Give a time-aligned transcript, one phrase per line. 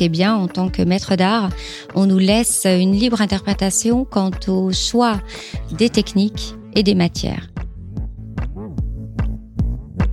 [0.00, 1.50] en tant que maître d'art.
[1.94, 5.20] On nous laisse une libre interprétation quant au choix
[5.72, 7.48] des techniques et des matières.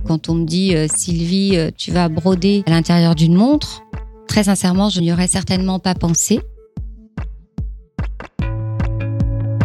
[0.06, 3.82] Quand on me dit euh, Sylvie, euh, tu vas broder à l'intérieur d'une montre,
[4.28, 6.40] très sincèrement, je n'y aurais certainement pas pensé.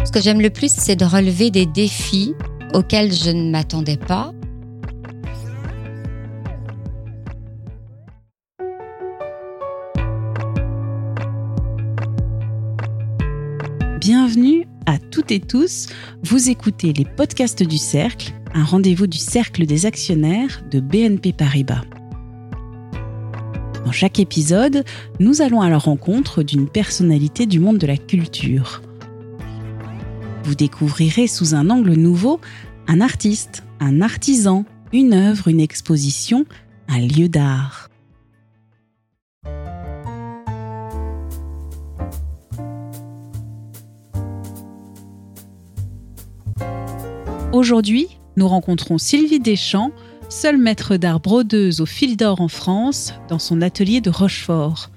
[0.04, 2.34] Ce que j'aime le plus, c'est de relever des défis
[2.72, 4.32] auxquels je ne m'attendais pas.
[15.38, 15.86] Tous.
[16.24, 21.84] Vous écoutez les podcasts du Cercle, un rendez-vous du Cercle des actionnaires de BNP Paribas.
[23.84, 24.84] Dans chaque épisode,
[25.20, 28.82] nous allons à la rencontre d'une personnalité du monde de la culture.
[30.44, 32.40] Vous découvrirez sous un angle nouveau
[32.88, 36.44] un artiste, un artisan, une œuvre, une exposition,
[36.88, 37.89] un lieu d'art.
[47.52, 48.06] Aujourd'hui,
[48.36, 49.90] nous rencontrons Sylvie Deschamps,
[50.28, 54.90] seule maître d'art brodeuse au fil d'or en France, dans son atelier de Rochefort.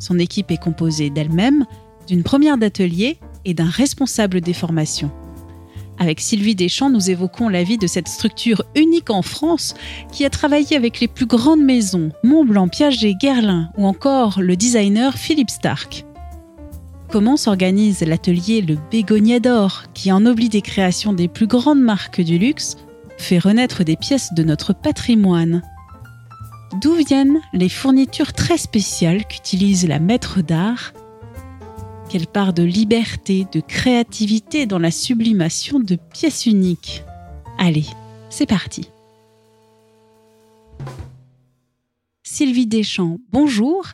[0.00, 1.66] Son équipe est composée d'elle-même,
[2.08, 5.12] d'une première d'atelier et d'un responsable des formations.
[6.00, 9.74] Avec Sylvie Deschamps, nous évoquons la vie de cette structure unique en France
[10.10, 15.14] qui a travaillé avec les plus grandes maisons, Montblanc, Piaget, Guerlain ou encore le designer
[15.14, 16.04] Philippe Stark.
[17.10, 22.38] Comment s'organise l'atelier Le Bégonia d'Or, qui ennoblit des créations des plus grandes marques du
[22.38, 22.76] luxe,
[23.18, 25.60] fait renaître des pièces de notre patrimoine.
[26.80, 30.92] D'où viennent les fournitures très spéciales qu'utilise la maître d'art?
[32.08, 37.02] Quelle part de liberté, de créativité dans la sublimation de pièces uniques?
[37.58, 37.86] Allez,
[38.28, 38.88] c'est parti.
[42.22, 43.84] Sylvie Deschamps, bonjour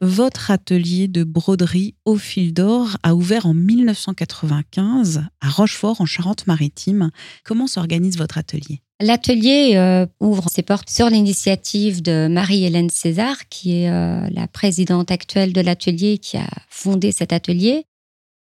[0.00, 7.10] votre atelier de broderie au fil d'or a ouvert en 1995 à Rochefort en Charente-Maritime.
[7.44, 8.80] Comment s'organise votre atelier?
[9.00, 15.10] L'atelier euh, ouvre ses portes sur l'initiative de Marie-Hélène César, qui est euh, la présidente
[15.10, 17.86] actuelle de l'atelier, qui a fondé cet atelier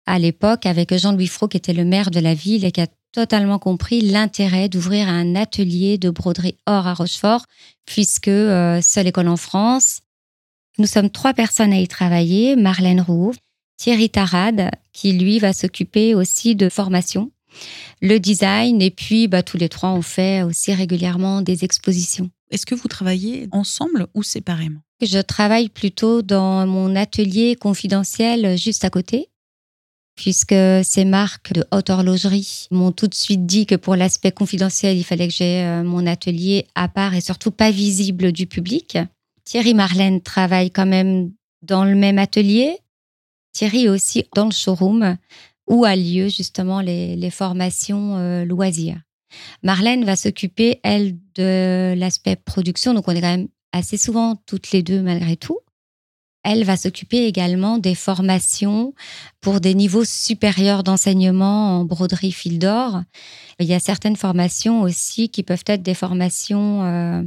[0.06, 2.86] à l'époque avec Jean-Louis Fro, qui était le maire de la ville et qui a
[3.12, 7.44] totalement compris l'intérêt d'ouvrir un atelier de broderie or à Rochefort,
[7.84, 10.00] puisque euh, seule école en France,
[10.80, 13.32] nous sommes trois personnes à y travailler, Marlène Roux,
[13.76, 17.30] Thierry Tarade, qui lui va s'occuper aussi de formation,
[18.00, 22.30] le design, et puis bah, tous les trois, on fait aussi régulièrement des expositions.
[22.50, 24.80] Est-ce que vous travaillez ensemble ou séparément?
[25.02, 29.28] Je travaille plutôt dans mon atelier confidentiel juste à côté,
[30.16, 34.96] puisque ces marques de haute horlogerie m'ont tout de suite dit que pour l'aspect confidentiel,
[34.96, 38.98] il fallait que j'ai euh, mon atelier à part et surtout pas visible du public.
[39.50, 42.78] Thierry Marlène travaille quand même dans le même atelier.
[43.52, 45.16] Thierry aussi dans le showroom
[45.66, 49.00] où a lieu justement les, formations euh, loisirs.
[49.64, 52.94] Marlène va s'occuper, elle, de l'aspect production.
[52.94, 55.58] Donc, on est quand même assez souvent toutes les deux malgré tout.
[56.44, 58.94] Elle va s'occuper également des formations
[59.40, 63.02] pour des niveaux supérieurs d'enseignement en broderie fil d'or.
[63.58, 67.22] Il y a certaines formations aussi qui peuvent être des formations euh,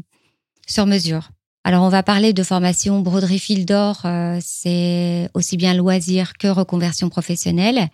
[0.66, 1.30] sur mesure.
[1.66, 6.48] Alors, on va parler de formation broderie fil d'or, euh, c'est aussi bien loisir que
[6.48, 7.88] reconversion professionnelle.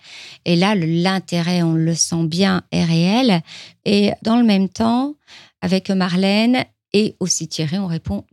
[0.45, 3.41] Et là, l'intérêt, on le sent bien, est réel.
[3.85, 5.15] Et dans le même temps,
[5.61, 8.25] avec Marlène et aussi Thierry, on répond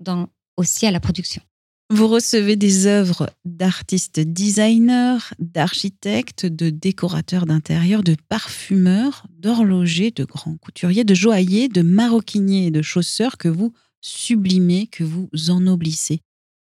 [0.56, 1.42] aussi à la production.
[1.90, 10.56] Vous recevez des œuvres d'artistes designers, d'architectes, de décorateurs d'intérieur, de parfumeurs, d'horlogers, de grands
[10.56, 13.72] couturiers, de joailliers, de maroquiniers et de chausseurs que vous
[14.06, 16.20] sublimé que vous ennoblissez.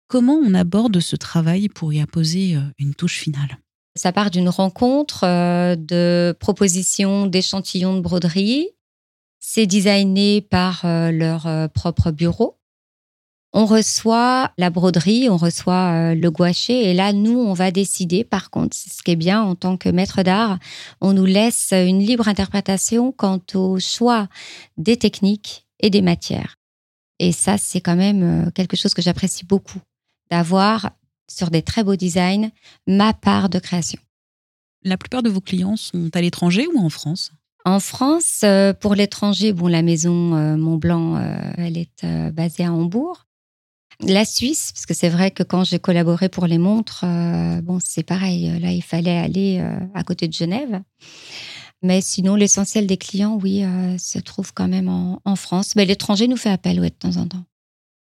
[0.07, 3.59] Comment on aborde ce travail pour y apposer euh, une touche finale?
[3.95, 8.69] Ça part d'une rencontre, euh, de propositions d'échantillons de broderie.
[9.39, 12.57] C'est designé par euh, leur propre bureau.
[13.53, 18.23] On reçoit la broderie, on reçoit le gouaché et là, nous, on va décider.
[18.23, 20.59] Par contre, ce qui est bien en tant que maître d'art,
[21.01, 24.27] on nous laisse une libre interprétation quant au choix
[24.77, 26.58] des techniques et des matières.
[27.19, 29.79] Et ça, c'est quand même euh, quelque chose que j'apprécie beaucoup,
[30.31, 30.91] d'avoir
[31.29, 32.49] sur des très beaux designs
[32.87, 33.99] ma part de création.
[34.83, 37.31] La plupart de vos clients sont à l'étranger ou en France?
[37.65, 41.19] En France, euh, pour l'étranger, bon, la maison euh, Montblanc,
[41.57, 43.25] elle est basée à Hambourg.
[44.01, 47.03] La Suisse, parce que c'est vrai que quand j'ai collaboré pour les montres,
[47.63, 48.57] bon, c'est pareil.
[48.61, 49.59] Là, il fallait aller
[49.93, 50.81] à côté de Genève.
[51.81, 55.75] Mais sinon, l'essentiel des clients, oui, euh, se trouve quand même en, France.
[55.75, 57.45] Mais l'étranger nous fait appel, oui, de temps en temps.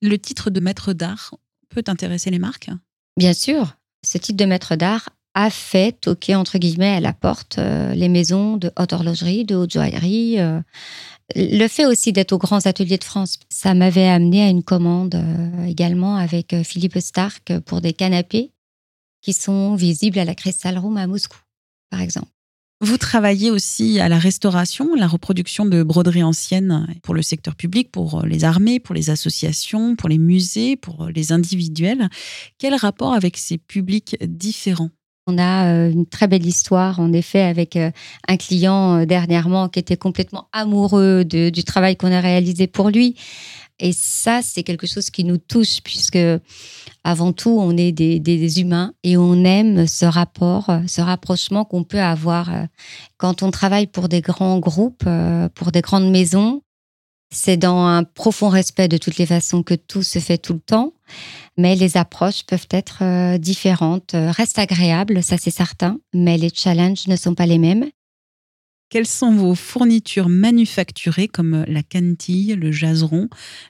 [0.00, 1.34] Le titre de maître d'art
[1.69, 2.70] peut intéresser les marques?
[3.19, 7.58] Bien sûr, ce type de maître d'art a fait toquer entre guillemets à la porte
[7.58, 10.40] euh, les maisons de haute horlogerie, de haute joaillerie.
[10.40, 10.61] Euh.
[11.34, 15.20] Le fait aussi d'être aux grands ateliers de France, ça m'avait amené à une commande
[15.67, 18.52] également avec Philippe Stark pour des canapés
[19.22, 21.40] qui sont visibles à la Crystal Room à Moscou,
[21.90, 22.29] par exemple.
[22.86, 27.90] Vous travaillez aussi à la restauration, la reproduction de broderies anciennes pour le secteur public,
[27.90, 32.08] pour les armées, pour les associations, pour les musées, pour les individuels.
[32.58, 34.90] Quel rapport avec ces publics différents?
[35.26, 37.90] On a euh, une très belle histoire, en effet, avec euh,
[38.28, 43.16] un client euh, dernièrement qui était complètement amoureux du travail qu'on a réalisé pour lui.
[43.78, 46.19] Et ça, c'est quelque chose qui nous touche, puisque
[47.05, 52.00] avant tout, on est des, humains et on aime ce rapport, ce rapprochement qu'on peut
[52.00, 52.50] avoir
[53.19, 55.05] quand on travaille pour des grands groupes,
[55.55, 56.62] pour des grandes maisons.
[57.31, 60.61] C'est dans un profond respect de toutes les façons que tout se fait tout le
[60.61, 60.93] temps,
[61.56, 66.50] mais les approches peuvent être euh, différentes, euh, restent agréables, ça c'est certain, mais les
[66.55, 67.87] challenges ne sont pas les mêmes.
[68.88, 73.28] Quelles sont vos fournitures manufacturées comme la cantille, le jaseron,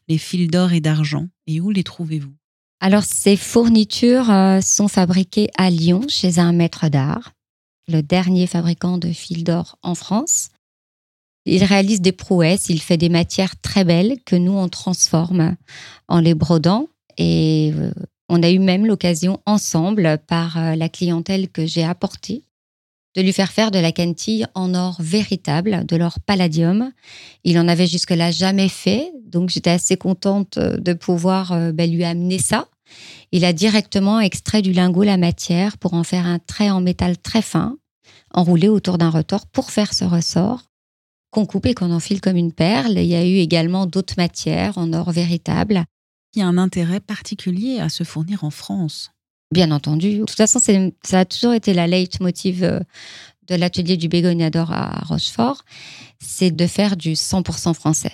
[0.09, 2.35] les fils d'or et d'argent et où les trouvez-vous?
[2.81, 7.33] Alors ces fournitures euh, sont fabriquées à Lyon chez un maître d'art,
[7.89, 10.51] le dernier fabricant de fils d'or en France.
[11.47, 15.57] Il réalise des prouesses, il fait des matières très belles que nous, on transforme
[16.09, 16.89] en les brodant.
[17.17, 17.93] Et euh,
[18.29, 22.43] on a eu même l'occasion ensemble, par euh, la clientèle que j'ai apportée,
[23.17, 26.93] de lui faire faire de la cantille en or véritable, de l'or palladium.
[27.45, 32.05] Il en avait jusque-là jamais fait, donc j'étais assez contente de pouvoir euh, ben, lui
[32.05, 32.69] amener ça.
[33.33, 37.17] Il a directement extrait du lingot la matière pour en faire un trait en métal
[37.17, 37.79] très fin,
[38.33, 40.63] enroulé autour d'un retors pour faire ce ressort
[41.31, 42.99] qu'on coupe et qu'on enfile comme une perle.
[42.99, 45.85] Il y a eu également d'autres matières en or véritable.
[46.35, 49.11] Il y a un intérêt particulier à se fournir en France.
[49.53, 50.19] Bien entendu.
[50.19, 50.59] De toute façon,
[51.03, 52.81] ça a toujours été la leitmotiv euh,
[53.47, 55.65] de l'atelier du bégonia d'or à Rochefort,
[56.19, 58.13] c'est de faire du 100% français.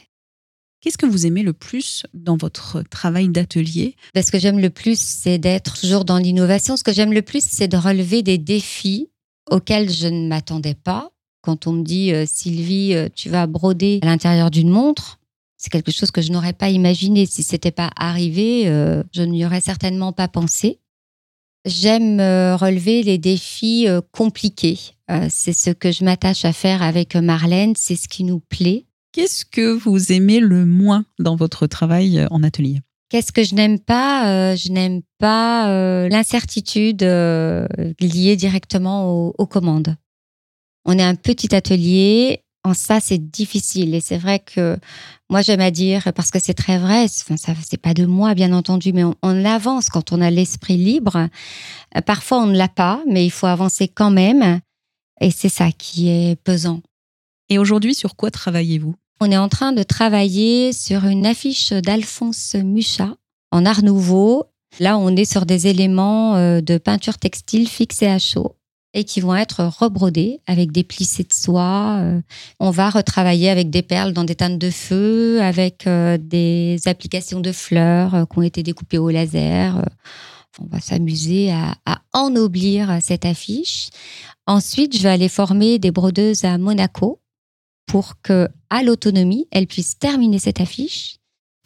[0.81, 3.97] Qu'est-ce que vous aimez le plus dans votre travail d'atelier?
[4.15, 6.77] Ben, Ce que j'aime le plus, c'est d'être toujours dans l'innovation.
[6.77, 9.09] Ce que j'aime le plus, c'est de relever des défis
[9.51, 14.01] auxquels je ne m'attendais pas quand on me dit euh, Sylvie, euh, tu vas broder
[14.03, 15.19] à l'intérieur d'une montre,
[15.57, 17.25] c'est quelque chose que je n'aurais pas imaginé.
[17.27, 18.65] Si c'était pas arrivé,
[19.13, 20.81] je n'y aurais certainement pas pensé.
[21.65, 24.79] J'aime relever les défis compliqués.
[25.29, 27.75] c'est ce que je m'attache à faire avec Marlène.
[27.77, 28.87] C'est ce qui nous plaît.
[29.13, 32.81] Qu'est-ce que vous aimez le moins dans votre travail en atelier?
[33.11, 34.57] Qu'est-ce que je n'aime pas?
[34.57, 39.97] Je n'aime pas l'incertitude liée directement aux commandes.
[40.85, 42.42] On est un petit atelier.
[42.65, 43.95] En ça, c'est difficile.
[43.95, 44.79] Et c'est vrai que
[45.29, 48.35] moi, j'aime à dire, parce que c'est très vrai, enfin, ça, c'est pas de moi,
[48.35, 51.29] bien entendu, mais on, avance quand on a l'esprit libre.
[51.97, 54.61] Euh, parfois, on ne l'a pas, mais il faut avancer quand même.
[55.21, 56.83] Et c'est ça qui est pesant.
[57.49, 58.95] Et aujourd'hui, sur quoi travaillez-vous?
[59.21, 63.15] On est en train de travailler sur une affiche d'Alphonse Mucha
[63.51, 64.45] en art nouveau.
[64.81, 68.57] Là, on est sur des éléments euh, de peinture textile fixés à chaud
[68.95, 71.99] et qui vont être rebrodés avec des plissés de soie.
[72.01, 72.21] Euh,
[72.61, 77.41] on va retravailler avec des perles dans des teintes de feu, avec euh, des applications
[77.41, 79.83] de fleurs euh, qui ont été découpées au laser.
[80.61, 83.89] On va s'amuser à, à, ennoblir cette affiche.
[84.47, 87.21] Ensuite, je vais aller former des brodeuses à Monaco
[87.87, 91.17] pour que, à l'autonomie, elles puissent terminer cette affiche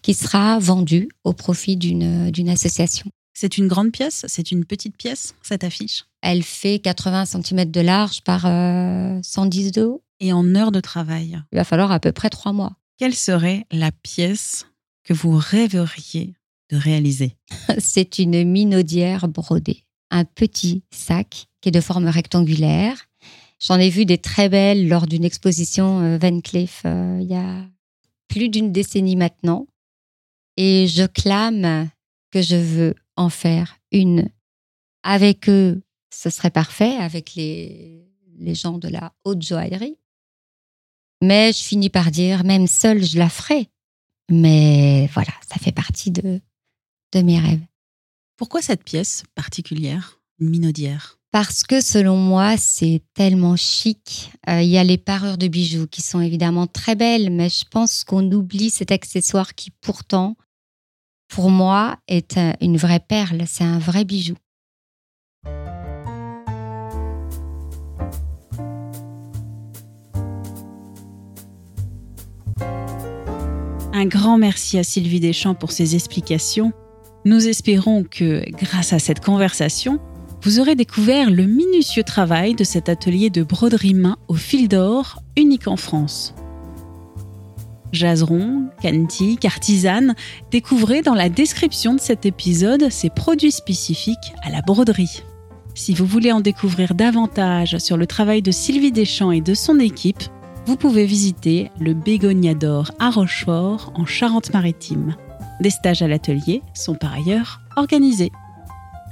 [0.03, 3.11] qui sera vendue au profit d'une association.
[3.35, 6.05] C'est une grande pièce C'est une petite pièce, cette affiche?
[6.28, 10.02] Elle fait 80 cm de large par 110 euh, de haut.
[10.18, 11.40] Et en heures de travail?
[11.52, 12.73] Il va falloir à peu près trois mois.
[12.99, 14.66] Quelle serait la pièce
[15.04, 16.35] que vous rêveriez
[16.71, 17.37] de réaliser?
[17.78, 19.85] C'est une minaudière brodée.
[20.11, 23.06] Un petit sac qui est de forme rectangulaire.
[23.61, 27.37] J'en ai vu des très belles lors d'une exposition euh, Van Cleef euh, il y
[27.37, 27.66] a
[28.26, 29.68] plus d'une décennie maintenant.
[30.56, 31.88] Et je clame
[32.33, 34.28] que je veux en faire une.
[35.04, 35.83] Avec eux,
[36.17, 38.05] ce serait parfait, avec les,
[38.39, 39.99] les gens de la haute joaillerie.
[41.23, 43.69] Mais je finis par dire, même seule, je la ferai.
[44.31, 46.41] Mais voilà, ça fait partie de,
[47.13, 47.65] de mes rêves.
[48.37, 51.19] Pourquoi cette pièce particulière, une minaudière?
[51.31, 54.31] Parce que selon moi, c'est tellement chic.
[54.49, 57.65] Euh, il y a les parures de bijoux qui sont évidemment très belles, mais je
[57.71, 60.37] pense qu'on oublie cet accessoire qui pourtant
[61.29, 64.37] pour moi, est une vraie perle, c'est un vrai bijou.
[73.99, 76.75] Un grand merci à Sylvie Deschamps pour ses explications.
[77.25, 80.00] Nous espérons que, grâce à cette conversation,
[80.43, 85.23] vous aurez découvert le minutieux travail de cet atelier de broderie main au fil d'or,
[85.38, 86.35] unique en France.
[87.91, 90.15] Jaseron, cantique, artisane,
[90.50, 95.23] découvrez dans la description de cet épisode ces produits spécifiques à la broderie.
[95.75, 99.81] Si vous voulez en découvrir davantage sur le travail de Sylvie Deschamps et de son
[99.81, 100.23] équipe,
[100.67, 105.15] vous pouvez visiter le Bégonia d'Or à Rochefort en Charente-Maritime.
[105.61, 108.33] Des stages à l'atelier sont par ailleurs organisés.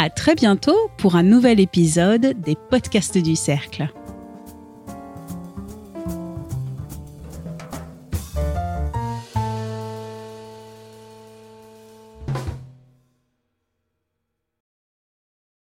[0.00, 3.88] À très bientôt pour un nouvel épisode des podcasts du Cercle.